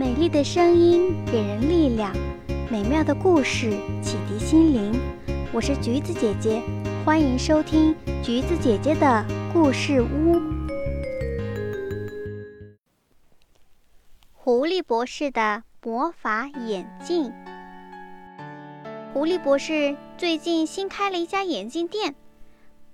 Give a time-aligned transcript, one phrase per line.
[0.00, 2.10] 美丽的声音给人力量，
[2.70, 3.68] 美妙的故事
[4.02, 4.98] 启迪心灵。
[5.52, 6.62] 我是橘子姐姐，
[7.04, 10.40] 欢迎收听橘子姐姐的故事屋。
[14.32, 17.30] 狐狸博士的魔法眼镜。
[19.12, 22.14] 狐狸博士最近新开了一家眼镜店，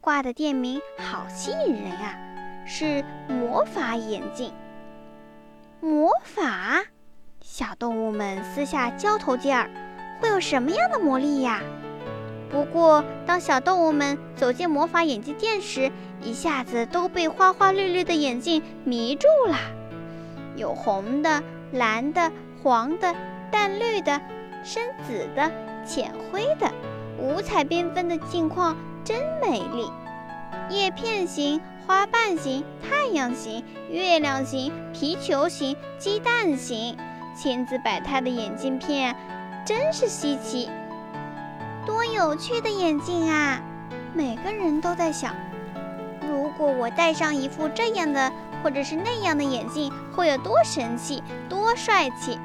[0.01, 2.19] 挂的店名好吸引人啊，
[2.67, 4.53] 是魔法眼镜。
[5.81, 6.83] 魔法？
[7.59, 9.67] 小动物们私下交头接耳，
[10.21, 11.63] 会有什么样的魔力呀？
[12.51, 19.57] 不过，当小动物们走进魔法眼镜店时，一下子都被花花绿绿的眼镜迷住了。
[20.55, 21.43] 有红的、
[21.73, 22.31] 蓝的、
[22.63, 23.15] 黄的、
[23.51, 24.21] 淡绿的、
[24.63, 25.51] 深紫的、
[25.87, 26.71] 浅灰的，
[27.19, 29.91] 五彩缤纷的镜框真美丽。
[30.69, 36.99] 叶片型、花瓣型、太阳型、月亮型、皮球型、鸡蛋型。
[37.37, 39.15] 千姿百态的眼镜片，
[39.65, 40.71] 真是稀奇。
[41.85, 43.61] 多有趣的眼镜啊！
[44.15, 45.35] 每个人都在想，
[46.27, 52.41] 如果我戴上一副这样的或者是那样的眼镜，会有多神气、多帅气。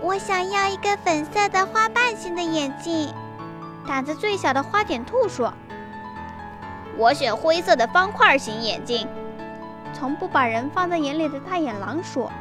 [0.00, 3.12] 我想要一个粉色的花瓣型的眼镜。
[3.86, 5.52] 胆子最小的花点兔说
[6.96, 9.06] ：“我选灰色的方块型眼镜。”
[9.92, 12.32] 从不把人放在眼里的大眼狼说。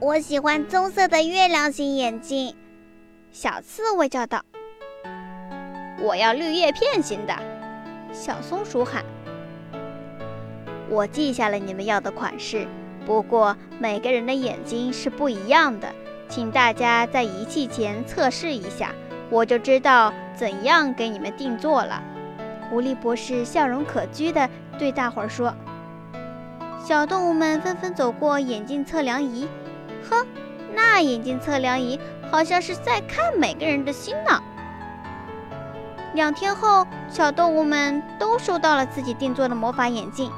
[0.00, 2.54] 我喜欢棕色的月亮形眼镜，
[3.32, 4.44] 小刺猬叫道。
[6.00, 7.34] 我要绿叶片型的，
[8.12, 9.04] 小松鼠喊。
[10.88, 12.68] 我记下了你们要的款式，
[13.04, 15.92] 不过每个人的眼睛是不一样的，
[16.28, 18.94] 请大家在仪器前测试一下，
[19.30, 22.00] 我就知道怎样给你们定做了。
[22.70, 25.52] 狐狸博士笑容可掬地对大伙儿说。
[26.86, 29.48] 小动物们纷纷走过眼镜测量仪。
[30.08, 30.26] 哼，
[30.74, 31.98] 那眼镜测量仪
[32.30, 34.42] 好像是在看每个人的心呢。
[36.14, 40.30] 两天后，小动物们都收到了自己定做的魔法眼镜。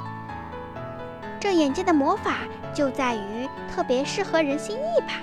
[1.39, 2.39] 这眼镜的魔法
[2.75, 5.15] 就在于特别适合人心意吧？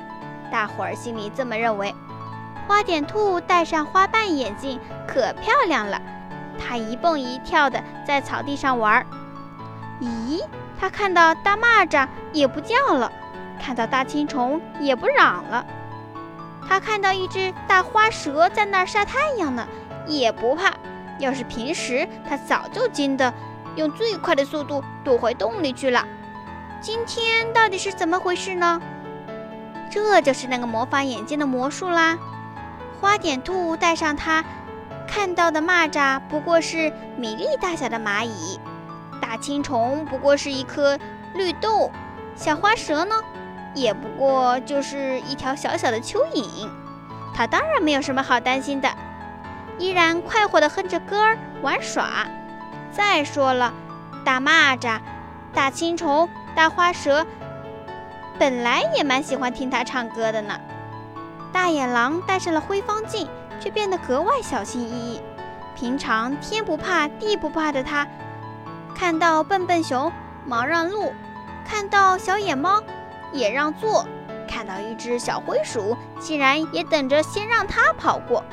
[0.52, 1.94] 大伙儿心里这么认为。
[2.68, 6.02] 花点兔戴上花瓣眼镜可漂亮了，
[6.58, 9.06] 它一蹦一跳的在草地上玩。
[10.02, 10.42] 咦，
[10.80, 13.12] 它看到大蚂蚱也不叫了。
[13.68, 15.66] 看到大青虫也不嚷了，
[16.66, 19.68] 他看到一只大花蛇在那儿晒太阳呢，
[20.06, 20.74] 也不怕。
[21.20, 23.34] 要是平时，他早就惊得
[23.76, 26.06] 用最快的速度躲回洞里去了。
[26.80, 28.82] 今天到底是怎么回事呢？
[29.92, 32.18] 这就是那个魔法眼镜的魔术啦！
[33.02, 34.46] 花点兔戴上它，
[35.06, 38.62] 看到的蚂蚱不过是米粒大小的蚂蚁，
[39.22, 40.98] 大青虫不过是一颗
[41.34, 41.92] 绿豆，
[42.34, 43.14] 小花蛇呢？
[43.78, 46.68] 也不过就是一条小小的蚯蚓，
[47.36, 48.90] 它当然没有什么好担心的，
[49.78, 52.28] 依然快活地哼着歌儿玩耍。
[52.92, 53.72] 再说了，
[54.26, 55.00] 大蚂蚱、
[55.54, 57.26] 大青虫、大花蛇
[58.40, 60.60] 本来也蛮喜欢听它唱歌的呢。
[61.54, 65.22] 大野狼戴上了灰方镜，却变得格外小心翼翼。
[65.76, 68.08] 平常天不怕地不怕的它，
[68.96, 70.12] 看到笨笨熊
[70.46, 71.14] 忙让路，
[71.64, 72.82] 看到小野猫。
[73.32, 74.08] 也让座，
[74.48, 78.44] 看到一只小灰鼠，竟然也等着先让它跑过。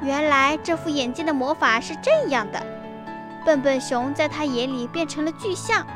[0.00, 2.64] 原来这副眼镜的魔法是这样的：
[3.44, 5.86] 笨笨熊在他眼里变成了巨象，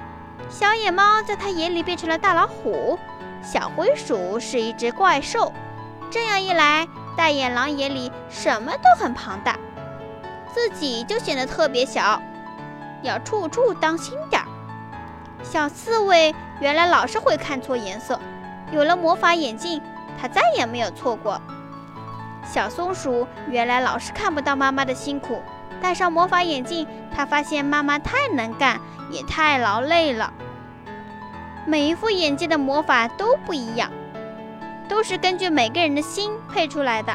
[0.49, 2.99] 小野猫在他眼里变成了大老虎，
[3.43, 5.53] 小灰鼠是一只怪兽。
[6.11, 6.87] 这样一来，
[7.17, 9.57] 大眼狼眼里什么都很庞大，
[10.53, 12.21] 自己就显得特别小，
[13.03, 14.49] 要处处当心点儿。
[15.43, 18.17] 小刺猬原来老是会看错颜色，
[18.71, 19.83] 有了魔法眼镜，
[20.17, 21.41] 他再也没有错过。
[22.47, 25.43] 小松鼠原来老是看不到妈妈的辛苦，
[25.81, 28.81] 戴上魔法眼镜，他发现妈妈太能干，
[29.11, 30.33] 也太劳累了。
[31.67, 33.91] 每一副眼镜的魔法都不一样，
[34.89, 37.13] 都是根据每个人的心配出来的。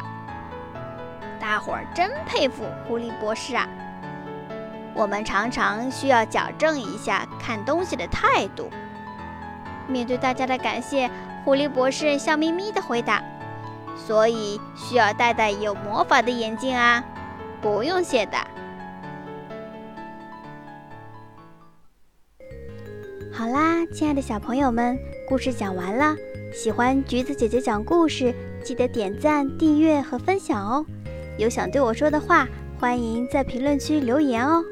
[1.40, 3.66] 大伙儿真佩服狐狸博士啊！
[4.94, 8.70] 我们常常需要矫正一下看东西的态度。
[9.88, 11.10] 面对大家的感谢，
[11.44, 13.24] 狐狸博士笑眯眯地回答
[13.96, 17.04] ：“所以需要戴戴有魔法的眼镜啊，
[17.62, 18.38] 不用谢的。”
[23.32, 24.98] 好啦，亲爱的小朋友们，
[25.28, 26.16] 故事讲完了。
[26.54, 28.34] 喜欢橘子姐姐讲故事，
[28.64, 30.86] 记得点赞、订阅和分享哦。
[31.38, 32.48] 有想对我说的话，
[32.80, 34.64] 欢迎在评论区留言哦。